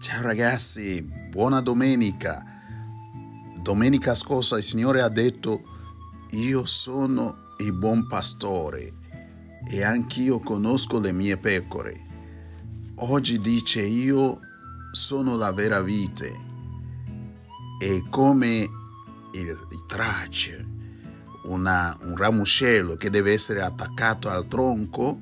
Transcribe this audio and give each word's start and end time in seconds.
Ciao 0.00 0.22
ragazzi, 0.22 1.02
buona 1.02 1.60
domenica. 1.60 2.42
Domenica 3.60 4.14
scorsa 4.14 4.56
il 4.56 4.62
Signore 4.62 5.02
ha 5.02 5.10
detto, 5.10 5.62
io 6.30 6.64
sono 6.64 7.54
il 7.58 7.74
buon 7.74 8.06
pastore 8.06 8.94
e 9.70 9.84
anch'io 9.84 10.40
conosco 10.40 11.00
le 11.00 11.12
mie 11.12 11.36
pecore. 11.36 12.06
Oggi 12.94 13.40
dice, 13.40 13.82
io 13.82 14.40
sono 14.90 15.36
la 15.36 15.52
vera 15.52 15.82
vite 15.82 16.34
e 17.78 18.02
come 18.08 18.48
il, 19.34 19.48
il 19.48 19.84
tracce, 19.86 20.66
una, 21.44 21.94
un 22.04 22.16
ramoscello 22.16 22.94
che 22.94 23.10
deve 23.10 23.34
essere 23.34 23.60
attaccato 23.60 24.30
al 24.30 24.48
tronco, 24.48 25.20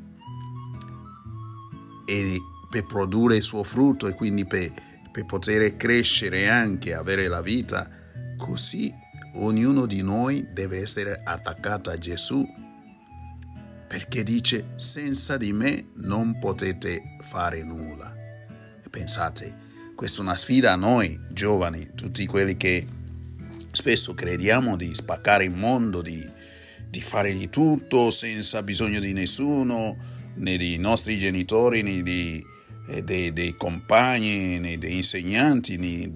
e 2.07 2.41
per 2.71 2.85
produrre 2.85 3.37
il 3.37 3.43
suo 3.43 3.65
frutto 3.65 4.07
e 4.07 4.15
quindi 4.15 4.47
per, 4.47 4.73
per 5.11 5.25
poter 5.25 5.77
crescere 5.77 6.49
anche, 6.49 6.95
avere 6.95 7.29
la 7.29 7.41
vita, 7.41 7.89
così 8.37 8.93
ognuno 9.35 9.87
di 9.87 10.03
noi 10.03 10.49
deve 10.53 10.81
essere 10.81 11.21
attaccato 11.25 11.91
a 11.91 11.99
Gesù 11.99 12.47
perché 13.89 14.23
dice 14.23 14.73
senza 14.77 15.37
di 15.39 15.53
me 15.53 15.89
non 15.95 16.39
potete 16.39 17.17
fare 17.23 17.63
nulla. 17.63 18.15
E 18.85 18.89
pensate, 18.91 19.67
questa 19.97 20.21
è 20.21 20.25
una 20.25 20.37
sfida 20.37 20.75
a 20.75 20.77
noi 20.77 21.19
giovani, 21.31 21.91
tutti 21.95 22.27
quelli 22.27 22.57
che 22.57 22.87
spesso 23.73 24.13
crediamo 24.13 24.77
di 24.77 24.95
spaccare 24.95 25.45
il 25.45 25.53
mondo, 25.53 26.03
di, 26.03 26.23
di 26.89 27.01
fare 27.01 27.33
di 27.33 27.49
tutto 27.49 28.11
senza 28.11 28.63
bisogno 28.63 29.01
di 29.01 29.15
nessuno, 29.15 29.97
né 30.35 30.57
dei 30.59 30.77
nostri 30.77 31.19
genitori, 31.19 31.83
né 31.83 32.03
eh, 32.05 32.45
dei, 33.03 33.33
dei 33.33 33.55
compagni, 33.55 34.59
né 34.59 34.79
dei 34.79 34.97
insegnanti, 34.97 35.77
né 35.77 36.11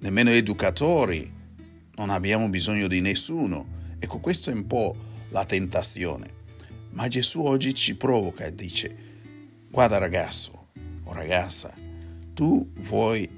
nemmeno 0.00 0.30
educatori. 0.30 1.32
Non 1.96 2.10
abbiamo 2.10 2.48
bisogno 2.48 2.86
di 2.86 3.00
nessuno. 3.00 3.94
Ecco, 3.98 4.20
questa 4.20 4.50
è 4.50 4.54
un 4.54 4.66
po' 4.66 4.94
la 5.30 5.44
tentazione. 5.44 6.34
Ma 6.90 7.08
Gesù 7.08 7.42
oggi 7.42 7.74
ci 7.74 7.96
provoca 7.96 8.44
e 8.44 8.54
dice, 8.54 8.96
guarda 9.70 9.98
ragazzo 9.98 10.68
o 11.04 11.12
ragazza, 11.12 11.74
tu 12.34 12.70
vuoi 12.78 13.28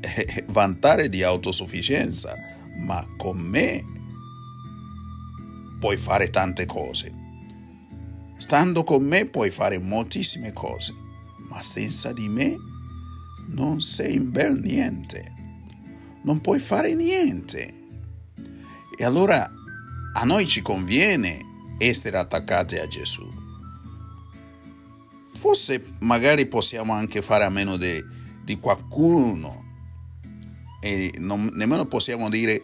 eh, 0.00 0.44
vantare 0.48 1.08
di 1.08 1.22
autosufficienza, 1.22 2.36
ma 2.76 3.06
con 3.16 3.38
me 3.38 3.84
puoi 5.78 5.96
fare 5.96 6.30
tante 6.30 6.66
cose. 6.66 7.14
Stando 8.36 8.84
con 8.84 9.02
me 9.02 9.26
puoi 9.26 9.50
fare 9.50 9.78
moltissime 9.78 10.52
cose, 10.52 10.94
ma 11.50 11.60
senza 11.62 12.12
di 12.12 12.28
me 12.28 12.56
non 13.48 13.80
sei 13.80 14.16
un 14.16 14.30
bel 14.30 14.58
niente. 14.60 15.34
Non 16.22 16.40
puoi 16.40 16.58
fare 16.58 16.94
niente. 16.94 17.74
E 18.96 19.04
allora 19.04 19.50
a 20.14 20.24
noi 20.24 20.46
ci 20.46 20.62
conviene 20.62 21.74
essere 21.78 22.16
attaccati 22.16 22.76
a 22.78 22.86
Gesù. 22.86 23.38
Forse 25.36 25.88
magari 26.00 26.46
possiamo 26.46 26.92
anche 26.92 27.22
fare 27.22 27.44
a 27.44 27.50
meno 27.50 27.76
di, 27.76 28.02
di 28.44 28.58
qualcuno 28.58 29.64
e 30.80 31.12
non, 31.18 31.50
nemmeno 31.54 31.86
possiamo 31.86 32.28
dire 32.28 32.62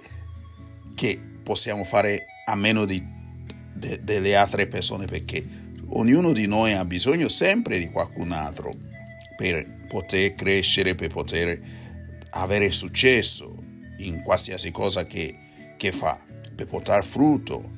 che 0.94 1.20
possiamo 1.42 1.84
fare 1.84 2.26
a 2.46 2.54
meno 2.54 2.84
di, 2.84 3.02
de, 3.74 4.04
delle 4.04 4.36
altre 4.36 4.66
persone 4.66 5.06
perché 5.06 5.65
Ognuno 5.88 6.32
di 6.32 6.46
noi 6.46 6.72
ha 6.72 6.84
bisogno 6.84 7.28
sempre 7.28 7.78
di 7.78 7.90
qualcun 7.90 8.32
altro 8.32 8.72
per 9.36 9.84
poter 9.88 10.34
crescere, 10.34 10.94
per 10.94 11.08
poter 11.08 11.60
avere 12.30 12.72
successo 12.72 13.56
in 13.98 14.20
qualsiasi 14.22 14.70
cosa 14.72 15.06
che, 15.06 15.34
che 15.76 15.92
fa, 15.92 16.18
per 16.54 16.66
portare 16.66 17.02
frutto, 17.02 17.70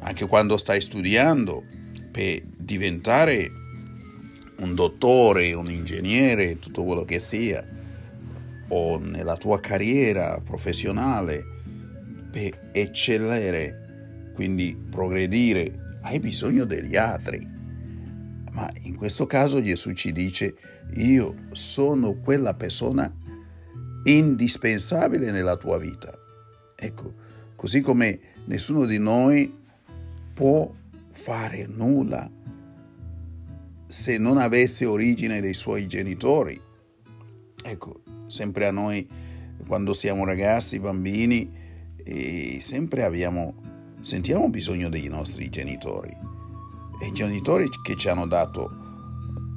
anche 0.00 0.26
quando 0.26 0.56
stai 0.56 0.80
studiando, 0.80 1.64
per 2.10 2.42
diventare 2.44 3.50
un 4.58 4.74
dottore, 4.74 5.52
un 5.54 5.70
ingegnere, 5.70 6.58
tutto 6.58 6.84
quello 6.84 7.04
che 7.04 7.20
sia, 7.20 7.66
o 8.68 8.98
nella 8.98 9.36
tua 9.36 9.60
carriera 9.60 10.40
professionale, 10.44 11.42
per 12.30 12.70
eccellere, 12.72 14.32
quindi 14.34 14.76
progredire 14.90 15.89
hai 16.02 16.18
bisogno 16.20 16.64
degli 16.64 16.96
altri. 16.96 17.46
Ma 18.52 18.70
in 18.82 18.96
questo 18.96 19.26
caso 19.26 19.62
Gesù 19.62 19.92
ci 19.92 20.12
dice, 20.12 20.54
io 20.94 21.34
sono 21.52 22.14
quella 22.14 22.54
persona 22.54 23.12
indispensabile 24.04 25.30
nella 25.30 25.56
tua 25.56 25.78
vita. 25.78 26.12
Ecco, 26.74 27.14
così 27.54 27.80
come 27.80 28.20
nessuno 28.46 28.86
di 28.86 28.98
noi 28.98 29.54
può 30.34 30.72
fare 31.12 31.66
nulla 31.66 32.30
se 33.86 34.18
non 34.18 34.38
avesse 34.38 34.84
origine 34.86 35.40
dei 35.40 35.54
suoi 35.54 35.86
genitori. 35.86 36.60
Ecco, 37.62 38.02
sempre 38.26 38.66
a 38.66 38.70
noi, 38.70 39.08
quando 39.66 39.92
siamo 39.92 40.24
ragazzi, 40.24 40.78
bambini, 40.78 41.58
e 42.02 42.58
sempre 42.60 43.02
abbiamo 43.02 43.54
sentiamo 44.00 44.48
bisogno 44.48 44.88
dei 44.88 45.08
nostri 45.08 45.48
genitori. 45.50 46.16
E 47.00 47.06
i 47.06 47.12
genitori 47.12 47.68
che 47.82 47.96
ci 47.96 48.08
hanno 48.08 48.26
dato 48.26 48.70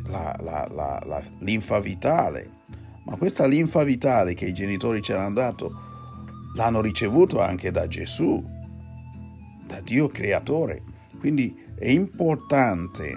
la, 0.08 0.36
la, 0.40 0.68
la, 0.72 1.22
linfa 1.40 1.80
vitale, 1.80 2.62
ma 3.06 3.16
questa 3.18 3.46
linfa 3.46 3.84
vitale 3.84 4.34
che 4.34 4.46
i 4.46 4.54
genitori 4.54 5.02
ci 5.02 5.14
hanno 5.14 5.34
dato 5.34 5.92
l'hanno 6.56 6.82
ricevuto 6.82 7.42
anche 7.42 7.72
da 7.72 7.88
Gesù, 7.88 8.44
da 9.66 9.80
Dio 9.82 10.08
creatore. 10.10 10.84
Quindi 11.20 11.56
è 11.76 11.90
importante 11.90 13.12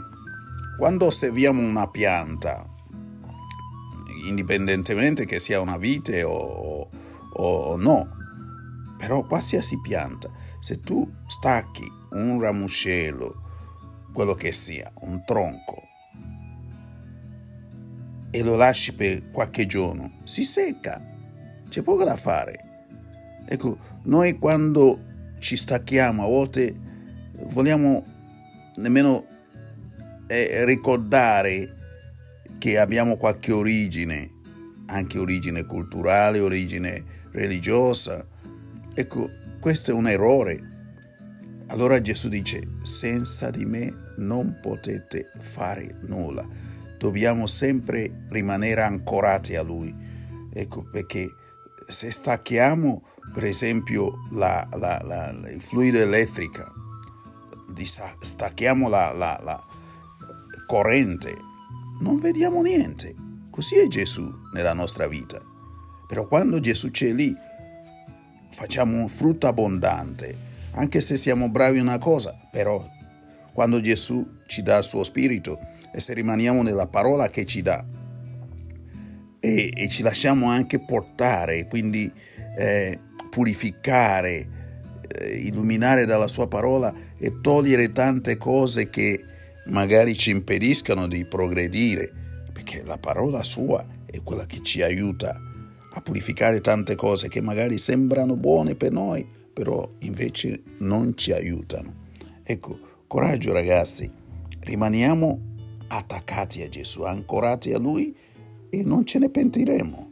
quando 0.78 1.06
osserviamo 1.06 1.62
una 1.62 1.88
pianta, 1.88 2.66
indipendentemente 4.26 5.24
che 5.24 5.40
sia 5.40 5.60
una 5.60 5.76
vite 5.76 6.22
o, 6.22 6.32
o, 6.32 6.88
o 7.32 7.76
no, 7.76 8.08
però 8.96 9.24
qualsiasi 9.24 9.80
pianta, 9.80 10.30
se 10.66 10.80
tu 10.80 11.08
stacchi 11.28 11.88
un 12.10 12.40
ramoscello, 12.40 13.40
quello 14.12 14.34
che 14.34 14.50
sia, 14.50 14.90
un 15.02 15.22
tronco, 15.24 15.80
e 18.32 18.42
lo 18.42 18.56
lasci 18.56 18.92
per 18.92 19.30
qualche 19.30 19.66
giorno, 19.66 20.18
si 20.24 20.42
secca, 20.42 21.00
c'è 21.68 21.82
poco 21.82 22.02
da 22.02 22.16
fare. 22.16 22.58
Ecco, 23.46 23.78
noi 24.06 24.38
quando 24.38 25.36
ci 25.38 25.56
stacchiamo 25.56 26.24
a 26.24 26.26
volte 26.26 26.76
vogliamo 27.44 28.04
nemmeno 28.74 29.24
eh, 30.26 30.64
ricordare 30.64 31.76
che 32.58 32.76
abbiamo 32.76 33.16
qualche 33.16 33.52
origine, 33.52 34.28
anche 34.86 35.16
origine 35.20 35.64
culturale, 35.64 36.40
origine 36.40 37.04
religiosa. 37.30 38.26
Ecco, 38.92 39.44
questo 39.60 39.90
è 39.90 39.94
un 39.94 40.06
errore. 40.06 40.74
Allora 41.68 42.00
Gesù 42.00 42.28
dice, 42.28 42.76
senza 42.82 43.50
di 43.50 43.64
me 43.64 44.12
non 44.16 44.58
potete 44.60 45.30
fare 45.38 45.98
nulla. 46.02 46.46
Dobbiamo 46.98 47.46
sempre 47.46 48.26
rimanere 48.30 48.82
ancorati 48.82 49.56
a 49.56 49.62
Lui. 49.62 49.94
Ecco 50.52 50.88
perché 50.90 51.28
se 51.86 52.10
stacchiamo, 52.10 53.02
per 53.32 53.44
esempio, 53.44 54.26
la, 54.32 54.66
la, 54.72 55.00
la, 55.04 55.30
il 55.50 55.60
fluido 55.60 55.98
elettrico, 55.98 56.64
stacchiamo 58.20 58.88
la, 58.88 59.12
corrente, 60.66 61.36
non 62.00 62.18
vediamo 62.18 62.62
niente. 62.62 63.14
Così 63.50 63.76
è 63.76 63.86
Gesù 63.86 64.30
nella 64.52 64.72
nostra 64.72 65.06
vita. 65.06 65.40
Però 66.06 66.26
quando 66.26 66.60
Gesù 66.60 66.90
c'è 66.90 67.12
lì, 67.12 67.34
facciamo 68.50 68.98
un 68.98 69.08
frutto 69.08 69.46
abbondante, 69.46 70.34
anche 70.72 71.00
se 71.00 71.16
siamo 71.16 71.48
bravi 71.48 71.78
in 71.78 71.86
una 71.86 71.98
cosa, 71.98 72.36
però 72.50 72.84
quando 73.52 73.80
Gesù 73.80 74.26
ci 74.46 74.62
dà 74.62 74.78
il 74.78 74.84
suo 74.84 75.02
spirito 75.02 75.58
e 75.92 76.00
se 76.00 76.12
rimaniamo 76.12 76.62
nella 76.62 76.86
parola 76.86 77.28
che 77.28 77.46
ci 77.46 77.62
dà 77.62 77.84
e, 79.40 79.72
e 79.74 79.88
ci 79.88 80.02
lasciamo 80.02 80.50
anche 80.50 80.78
portare, 80.80 81.66
quindi 81.66 82.10
eh, 82.58 82.98
purificare, 83.30 84.48
eh, 85.08 85.36
illuminare 85.36 86.04
dalla 86.04 86.26
sua 86.26 86.48
parola 86.48 86.94
e 87.18 87.40
togliere 87.40 87.90
tante 87.90 88.36
cose 88.36 88.90
che 88.90 89.24
magari 89.66 90.16
ci 90.16 90.30
impediscano 90.30 91.06
di 91.06 91.24
progredire, 91.24 92.12
perché 92.52 92.82
la 92.84 92.98
parola 92.98 93.42
sua 93.42 93.84
è 94.04 94.20
quella 94.22 94.46
che 94.46 94.62
ci 94.62 94.82
aiuta 94.82 95.40
a 95.96 96.02
purificare 96.02 96.60
tante 96.60 96.94
cose 96.94 97.28
che 97.28 97.40
magari 97.40 97.78
sembrano 97.78 98.36
buone 98.36 98.74
per 98.74 98.92
noi, 98.92 99.26
però 99.50 99.88
invece 100.00 100.62
non 100.80 101.16
ci 101.16 101.32
aiutano. 101.32 102.04
Ecco, 102.42 102.78
coraggio 103.06 103.54
ragazzi, 103.54 104.10
rimaniamo 104.60 105.40
attaccati 105.86 106.60
a 106.60 106.68
Gesù, 106.68 107.04
ancorati 107.04 107.72
a 107.72 107.78
Lui 107.78 108.14
e 108.68 108.82
non 108.82 109.06
ce 109.06 109.18
ne 109.18 109.30
pentiremo. 109.30 110.10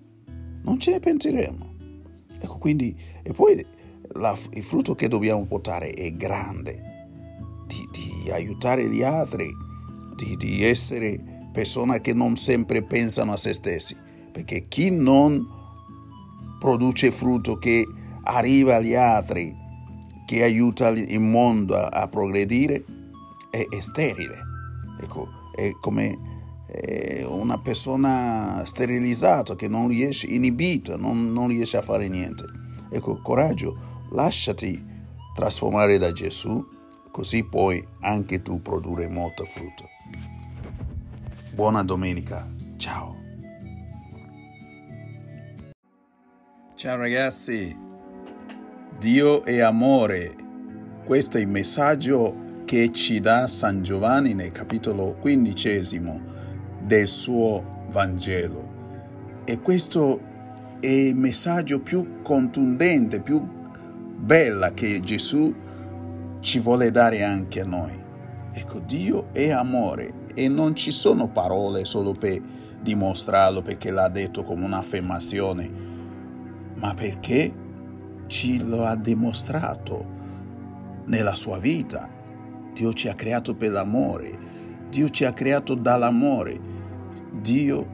Non 0.63 0.81
ce 0.81 0.93
ne 0.93 1.01
pentiremo. 1.01 1.75
Ecco, 2.41 2.57
quindi, 2.57 2.97
e 3.23 3.35
poi 3.35 3.63
la, 4.15 4.35
il 4.53 4.63
frutto 4.63 4.95
che 4.95 5.09
dobbiamo 5.09 5.45
portare 5.45 5.91
è 5.91 6.11
grande, 6.15 6.81
di, 7.67 7.89
di 7.93 8.31
aiutare 8.31 8.89
gli 8.89 9.03
altri, 9.03 9.55
di, 10.17 10.35
di 10.39 10.65
essere 10.65 11.49
persone 11.53 12.01
che 12.01 12.15
non 12.15 12.37
sempre 12.37 12.83
pensano 12.83 13.33
a 13.33 13.37
se 13.37 13.53
stessi, 13.53 13.95
perché 14.33 14.67
chi 14.67 14.89
non 14.91 15.61
produce 16.65 17.13
frutto 17.13 17.59
che 17.59 17.87
arriva 18.23 18.77
agli 18.77 18.95
altri, 18.95 19.55
che 20.25 20.43
aiuta 20.43 20.89
il 20.89 21.21
mondo 21.21 21.77
a, 21.77 22.09
progredire, 22.09 22.83
è, 23.51 23.67
è, 23.69 23.81
sterile. 23.81 24.39
Ecco, 24.99 25.29
è 25.55 25.73
come 25.79 26.33
una 27.29 27.59
persona 27.59 28.63
sterilizzata 28.65 29.55
che 29.57 29.69
non 29.69 29.89
riesce, 29.89 30.27
inibita, 30.27 30.97
non, 30.97 31.31
non 31.35 31.49
riesce 31.49 31.77
a 31.77 31.83
fare 31.83 32.09
niente. 32.09 32.47
Ecco, 32.91 33.21
coraggio, 33.21 34.07
lasciati 34.13 34.83
trasformare 35.35 35.99
da 35.99 36.13
Gesù, 36.13 36.67
così 37.11 37.45
puoi 37.45 37.87
anche 38.01 38.41
tu 38.41 38.63
produrre 38.63 39.07
molto 39.07 39.45
frutto. 39.45 39.85
Buona 41.53 41.83
domenica, 41.83 42.49
ciao. 42.79 43.24
Ciao 46.85 46.99
ragazzi, 46.99 47.75
Dio 48.99 49.43
è 49.43 49.61
amore. 49.61 50.35
Questo 51.03 51.39
è 51.39 51.41
il 51.41 51.49
messaggio 51.49 52.63
che 52.67 52.93
ci 52.93 53.21
dà 53.21 53.47
San 53.47 53.83
Giovanni 53.83 54.35
nel 54.35 54.51
capitolo 54.51 55.17
quindicesimo 55.19 56.21
del 56.83 57.09
suo 57.09 57.87
Vangelo. 57.89 59.43
E 59.47 59.61
questo 59.61 60.21
è 60.79 60.87
il 60.89 61.17
messaggio 61.17 61.81
più 61.81 62.21
contundente, 62.21 63.23
più 63.23 63.43
bella 64.19 64.75
che 64.75 65.01
Gesù 65.01 65.55
ci 66.41 66.59
vuole 66.59 66.91
dare 66.91 67.23
anche 67.23 67.63
a 67.63 67.65
noi. 67.65 67.99
Ecco, 68.53 68.81
Dio 68.81 69.29
è 69.33 69.49
amore 69.53 70.27
e 70.35 70.49
non 70.49 70.77
ci 70.77 70.91
sono 70.91 71.31
parole 71.31 71.87
solo 71.87 72.13
per 72.13 72.43
dimostrarlo 72.83 73.63
perché 73.63 73.91
l'ha 73.91 74.09
detto 74.09 74.45
come 74.45 74.67
un'affermazione, 74.67 75.93
ma 76.77 76.95
perché 76.95 77.53
ci 78.27 78.63
lo 78.65 78.85
ha 78.85 78.97
dimostrato 78.97 80.13
nella 81.07 81.35
sua 81.35 81.59
vita. 81.59 82.09
Dio 82.73 82.93
ci 82.93 83.09
ha 83.09 83.15
creato 83.15 83.55
per 83.55 83.71
l'amore, 83.71 84.37
Dio 84.89 85.09
ci 85.09 85.25
ha 85.25 85.33
creato 85.33 85.75
dall'amore, 85.75 86.61
Dio 87.41 87.87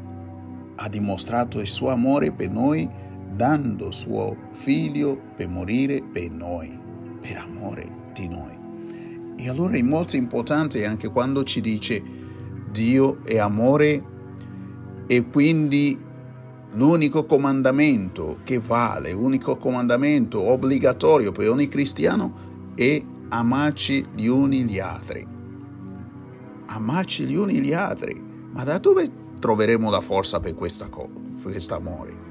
ha 0.76 0.88
dimostrato 0.88 1.60
il 1.60 1.66
suo 1.66 1.90
amore 1.90 2.32
per 2.32 2.50
noi 2.50 2.88
dando 3.34 3.92
suo 3.92 4.36
figlio 4.52 5.18
per 5.36 5.48
morire 5.48 6.02
per 6.02 6.30
noi, 6.30 6.78
per 7.20 7.36
amore 7.36 7.88
di 8.14 8.28
noi. 8.28 8.58
E 9.36 9.48
allora 9.48 9.76
è 9.76 9.82
molto 9.82 10.16
importante 10.16 10.84
anche 10.84 11.08
quando 11.08 11.44
ci 11.44 11.60
dice 11.60 12.02
Dio 12.70 13.24
è 13.24 13.38
amore 13.38 14.04
e 15.06 15.26
quindi 15.28 15.98
l'unico 16.72 17.24
comandamento 17.24 18.38
che 18.44 18.58
vale, 18.58 19.12
l'unico 19.12 19.56
comandamento 19.56 20.40
obbligatorio 20.40 21.32
per 21.32 21.50
ogni 21.50 21.68
cristiano 21.68 22.72
è 22.74 23.02
amarci 23.28 24.06
gli 24.14 24.26
uni 24.26 24.62
gli 24.62 24.78
altri. 24.78 25.26
Amarci 26.66 27.24
gli 27.24 27.34
uni 27.34 27.60
gli 27.60 27.72
altri. 27.72 28.22
Ma 28.52 28.64
da 28.64 28.78
dove 28.78 29.08
troveremo 29.38 29.90
la 29.90 30.00
forza 30.00 30.40
per 30.40 30.54
questo 30.54 30.88
amore? 31.74 32.28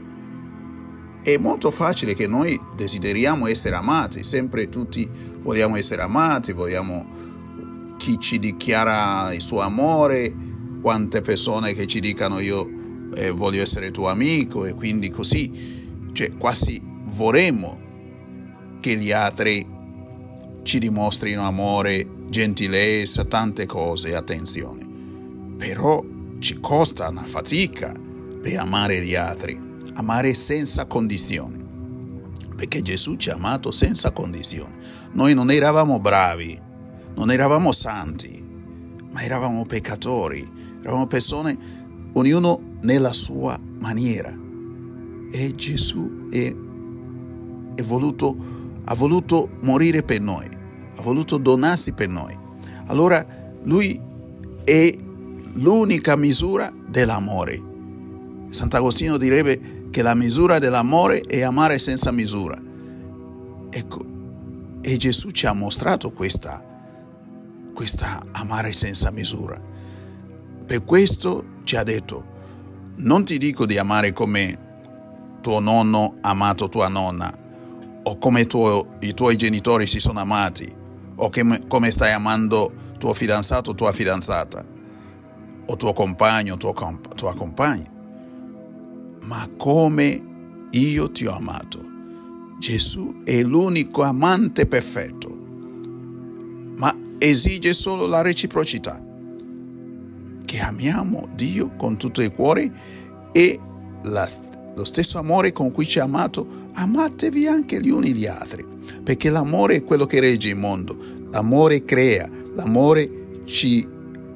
È 1.22 1.38
molto 1.38 1.70
facile 1.72 2.16
che 2.16 2.28
noi 2.28 2.60
desideriamo 2.76 3.48
essere 3.48 3.76
amati, 3.76 4.24
sempre 4.24 4.70
tutti 4.70 5.10
vogliamo 5.42 5.76
essere 5.76 6.02
amati, 6.02 6.54
vogliamo 6.54 7.28
chi 7.98 8.18
ci 8.20 8.40
dichiara 8.40 9.34
il 9.34 9.42
suo 9.42 9.60
amore, 9.60 10.34
quante 10.82 11.22
persone 11.22 11.74
che 11.74 11.86
ci 11.88 12.00
dicano 12.00 12.40
io 12.40 12.79
eh, 13.16 13.32
voglio 13.32 13.62
essere 13.62 13.92
tuo 13.92 14.10
amico 14.10 14.66
e 14.66 14.74
quindi 14.74 15.10
così, 15.10 16.12
cioè 16.14 16.36
quasi 16.38 16.82
vorremmo 16.84 17.80
che 18.80 18.96
gli 18.96 19.12
altri 19.12 19.66
ci 20.64 20.80
dimostrino 20.80 21.44
amore, 21.44 22.08
gentilezza, 22.30 23.26
tante 23.26 23.66
cose, 23.66 24.16
attenzione. 24.16 24.88
Però 25.58 26.04
ci 26.40 26.60
costa 26.60 27.10
una 27.10 27.24
fatica 27.24 27.94
per 28.42 28.58
amare 28.58 29.02
gli 29.02 29.16
altri 29.16 29.68
amare 30.00 30.34
senza 30.34 30.86
condizioni, 30.86 31.62
perché 32.56 32.82
Gesù 32.82 33.18
ci 33.18 33.30
ha 33.30 33.36
amato 33.36 33.70
senza 33.72 34.12
condizioni. 34.12 34.76
Noi 35.12 35.34
non 35.34 35.52
eravamo 35.52 36.00
bravi, 36.00 36.60
non 37.16 37.32
eravamo 37.32 37.72
santi, 37.74 38.44
ma 39.12 39.22
eravamo 39.22 39.66
peccatori, 39.66 40.50
eravamo 40.82 41.06
persone, 41.06 41.58
ognuno 42.14 42.78
nella 42.82 43.14
sua 43.14 43.60
maniera. 43.80 44.36
E 45.32 45.56
Gesù 45.56 46.28
è, 46.30 46.54
è 47.76 47.82
voluto, 47.84 48.36
ha 48.84 48.96
voluto 48.96 49.50
morire 49.62 50.04
per 50.04 50.22
noi, 50.22 50.48
ha 50.96 51.02
voluto 51.02 51.38
donarsi 51.38 51.94
per 51.94 52.10
noi. 52.10 52.38
Allora 52.88 53.26
lui 53.64 54.00
è 54.64 54.96
l'unica 55.54 56.16
misura 56.16 56.74
dell'amore. 56.88 57.62
Sant'Agostino 58.50 59.18
direbbe 59.18 59.88
che 59.92 60.02
la 60.02 60.16
misura 60.16 60.60
dell'amore 60.60 61.22
è 61.22 61.42
amare 61.42 61.80
senza 61.80 62.12
misura. 62.12 62.60
Ecco, 63.70 64.06
e 64.82 64.98
Gesù 64.98 65.32
ci 65.32 65.46
ha 65.46 65.54
mostrato 65.54 66.12
questa, 66.12 66.64
questa 67.74 68.24
amare 68.32 68.74
senza 68.74 69.12
misura. 69.12 69.62
Per 70.66 70.84
questo 70.84 71.58
ci 71.70 71.76
ha 71.76 71.84
detto, 71.84 72.26
non 72.96 73.24
ti 73.24 73.38
dico 73.38 73.68
di 73.68 73.78
amare 73.78 74.12
come 74.12 74.58
tuo 75.40 75.60
nonno 75.60 76.16
ha 76.22 76.30
amato 76.30 76.68
tua 76.68 76.88
nonna, 76.88 77.32
o 78.02 78.18
come 78.18 78.48
tuo, 78.48 78.96
i 79.02 79.14
tuoi 79.14 79.36
genitori 79.36 79.86
si 79.86 80.00
sono 80.00 80.20
amati, 80.20 80.68
o 81.18 81.30
che, 81.30 81.68
come 81.68 81.92
stai 81.92 82.12
amando 82.12 82.72
tuo 82.98 83.14
fidanzato 83.14 83.70
o 83.70 83.76
tua 83.76 83.92
fidanzata, 83.92 84.66
o 85.68 85.76
tuo 85.76 85.94
compagno 85.94 86.56
o 86.56 86.58
tua 86.58 87.36
compagna 87.36 87.98
ma 89.26 89.48
come 89.56 90.24
io 90.72 91.12
ti 91.12 91.28
ho 91.28 91.36
amato. 91.36 91.86
Gesù 92.58 93.22
è 93.24 93.44
l'unico 93.44 94.02
amante 94.02 94.66
perfetto, 94.66 95.30
ma 96.78 96.98
esige 97.20 97.74
solo 97.74 98.08
la 98.08 98.24
reciprocità, 98.24 99.00
che 100.50 100.62
amiamo 100.62 101.28
Dio 101.36 101.70
con 101.78 101.96
tutto 101.96 102.24
il 102.24 102.32
cuore 102.32 102.72
e 103.32 103.60
la, 104.02 104.28
lo 104.74 104.84
stesso 104.84 105.20
amore 105.20 105.52
con 105.52 105.72
cui 105.72 105.86
ci 105.86 106.00
ha 106.00 106.06
amato, 106.06 106.72
amatevi 106.74 107.46
anche 107.46 107.80
gli 107.80 107.92
uni 107.92 108.14
gli 108.14 108.26
altri, 108.26 108.66
perché 109.04 109.30
l'amore 109.30 109.76
è 109.76 109.84
quello 109.84 110.08
che 110.08 110.20
regge 110.20 110.50
il 110.50 110.56
mondo, 110.56 110.98
l'amore 111.30 111.86
crea, 111.86 112.28
l'amore 112.56 113.44
ci 113.46 113.88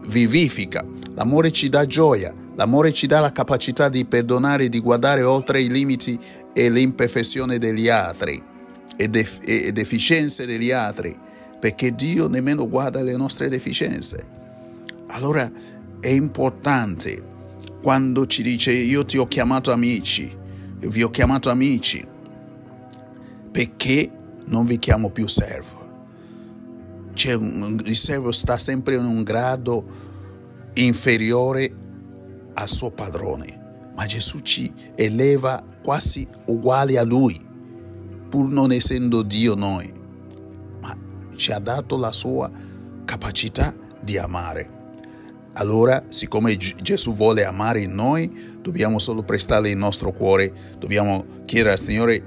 vivifica, 0.05 0.85
l'amore 1.15 1.51
ci 1.51 1.67
dà 1.69 1.87
gioia, 1.87 2.41
L'amore 2.55 2.93
ci 2.93 3.07
dà 3.07 3.19
la 3.19 3.31
capacità 3.31 3.89
di 3.89 4.05
perdonare, 4.05 4.69
di 4.69 4.79
guardare 4.79 5.23
oltre 5.23 5.59
i 5.59 5.71
limiti 5.71 6.19
e 6.53 6.69
le 6.69 6.81
imperfezioni 6.81 7.57
degli 7.57 7.89
altri 7.89 8.39
e, 8.95 9.07
def- 9.07 9.39
e 9.43 9.71
deficienze 9.71 10.45
degli 10.45 10.69
altri, 10.69 11.17
perché 11.59 11.89
Dio 11.89 12.27
nemmeno 12.27 12.69
guarda 12.69 13.01
le 13.01 13.15
nostre 13.15 13.49
deficienze. 13.49 14.23
Allora 15.07 15.51
è 16.03 16.09
importante 16.09 17.31
quando 17.81 18.27
ci 18.27 18.43
dice 18.43 18.73
io 18.73 19.05
ti 19.05 19.17
ho 19.17 19.25
chiamato 19.25 19.71
amici, 19.71 20.35
vi 20.79 21.01
ho 21.01 21.09
chiamato 21.09 21.49
amici, 21.49 22.05
perché 23.49 24.11
non 24.47 24.65
vi 24.65 24.79
chiamo 24.79 25.11
più 25.11 25.27
servo. 25.27 25.81
Cioè, 27.13 27.35
il 27.35 27.95
servo 27.95 28.33
sta 28.33 28.57
sempre 28.57 28.95
in 28.95 29.05
un 29.05 29.23
grado 29.23 29.85
inferiore 30.73 31.73
al 32.55 32.67
suo 32.67 32.91
padrone, 32.91 33.91
ma 33.95 34.05
Gesù 34.05 34.39
ci 34.39 34.69
eleva 34.95 35.63
quasi 35.81 36.27
uguali 36.47 36.97
a 36.97 37.03
lui, 37.03 37.39
pur 38.27 38.51
non 38.51 38.73
essendo 38.73 39.21
Dio 39.21 39.55
noi, 39.55 39.89
ma 40.81 40.97
ci 41.37 41.53
ha 41.53 41.59
dato 41.59 41.95
la 41.95 42.11
sua 42.11 42.51
capacità 43.05 43.73
di 44.01 44.17
amare. 44.17 44.82
Allora, 45.53 46.03
siccome 46.09 46.57
Gesù 46.57 47.13
vuole 47.13 47.45
amare 47.45 47.85
noi, 47.85 48.57
dobbiamo 48.59 48.97
solo 48.97 49.21
prestarle 49.21 49.69
il 49.69 49.77
nostro 49.77 50.11
cuore, 50.11 50.51
dobbiamo 50.79 51.25
chiedere 51.45 51.71
al 51.71 51.79
Signore 51.79 52.23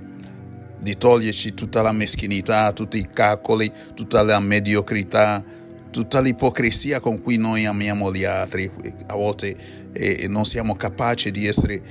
di 0.78 0.96
toglierci 0.96 1.54
tutta 1.54 1.82
la 1.82 1.90
meschinità, 1.90 2.72
tutti 2.72 2.98
i 2.98 3.08
calcoli, 3.12 3.72
tutta 3.94 4.22
la 4.22 4.38
mediocrità, 4.38 5.42
tutta 5.90 6.20
l'ipocrisia 6.20 7.00
con 7.00 7.20
cui 7.20 7.36
noi 7.36 7.64
amiamo 7.66 8.12
gli 8.12 8.24
altri, 8.24 8.70
a 9.06 9.14
volte 9.14 9.56
eh, 9.92 10.28
non 10.28 10.44
siamo 10.44 10.76
capaci 10.76 11.32
di 11.32 11.46
essere 11.46 11.82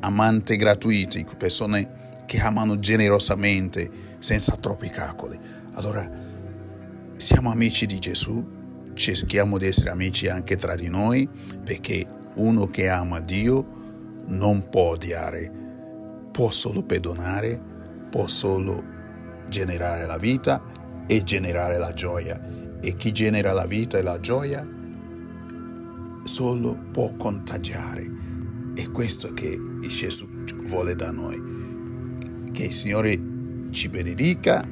amanti 0.00 0.56
gratuiti, 0.56 1.24
persone 1.38 1.98
che 2.26 2.40
amano 2.40 2.78
generosamente, 2.78 3.88
senza 4.18 4.56
troppi 4.56 4.88
calcoli. 4.88 5.38
Allora, 5.74 6.08
siamo 7.16 7.50
amici 7.52 7.86
di 7.86 7.98
Gesù, 7.98 8.58
cerchiamo 9.00 9.56
di 9.56 9.66
essere 9.66 9.90
amici 9.90 10.28
anche 10.28 10.56
tra 10.56 10.74
di 10.74 10.88
noi, 10.88 11.26
perché 11.64 12.06
uno 12.34 12.66
che 12.66 12.88
ama 12.88 13.20
Dio 13.20 13.78
non 14.26 14.68
può 14.68 14.90
odiare, 14.90 15.50
può 16.30 16.50
solo 16.50 16.82
perdonare, 16.82 17.60
può 18.10 18.26
solo 18.26 18.84
generare 19.48 20.04
la 20.04 20.18
vita 20.18 20.62
e 21.06 21.22
generare 21.22 21.78
la 21.78 21.94
gioia. 21.94 22.78
E 22.82 22.94
chi 22.96 23.12
genera 23.12 23.52
la 23.52 23.66
vita 23.66 23.98
e 23.98 24.02
la 24.02 24.20
gioia 24.20 24.66
solo 26.22 26.78
può 26.92 27.14
contagiare. 27.16 28.06
È 28.74 28.90
questo 28.90 29.32
che 29.32 29.58
Gesù 29.80 30.28
vuole 30.64 30.94
da 30.94 31.10
noi. 31.10 32.48
Che 32.52 32.64
il 32.64 32.72
Signore 32.72 33.18
ci 33.70 33.88
benedica 33.88 34.66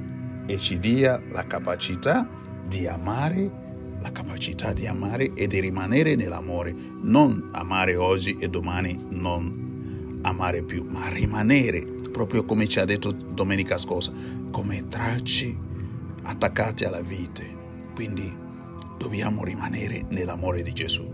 e 0.47 0.59
ci 0.59 0.79
dia 0.79 1.21
la 1.31 1.47
capacità 1.47 2.29
di 2.67 2.87
amare 2.87 3.67
la 4.01 4.13
capacità 4.13 4.73
di 4.73 4.87
amare 4.87 5.33
e 5.35 5.47
di 5.47 5.61
rimanere 5.61 6.15
nell'amore, 6.15 6.75
non 7.03 7.49
amare 7.53 7.97
oggi 7.97 8.37
e 8.39 8.49
domani 8.49 8.99
non 9.11 10.21
amare 10.23 10.63
più, 10.63 10.85
ma 10.89 11.09
rimanere, 11.09 11.87
proprio 12.11 12.45
come 12.45 12.67
ci 12.67 12.79
ha 12.79 12.85
detto 12.85 13.13
domenica 13.13 13.79
scorsa, 13.79 14.13
come 14.51 14.87
tracci 14.89 15.57
attaccati 16.23 16.85
alla 16.85 17.01
vite. 17.01 17.57
Quindi 17.95 18.33
dobbiamo 18.97 19.45
rimanere 19.45 20.05
nell'amore 20.09 20.63
di 20.63 20.73
Gesù, 20.73 21.09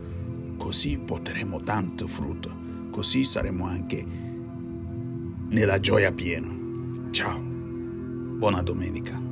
così 0.56 0.98
porteremo 0.98 1.62
tanto 1.62 2.06
frutto, 2.06 2.54
così 2.90 3.24
saremo 3.24 3.66
anche 3.66 4.04
nella 5.48 5.78
gioia 5.78 6.12
piena. 6.12 6.52
Ciao, 7.10 7.40
buona 7.40 8.62
domenica. 8.62 9.23